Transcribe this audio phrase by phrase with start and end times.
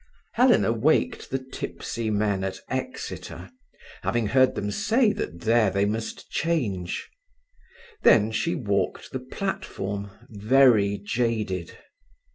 [0.33, 3.51] Helena waked the tipsy men at Exeter,
[4.01, 7.07] having heard them say that there they must change.
[8.01, 11.77] Then she walked the platform, very jaded.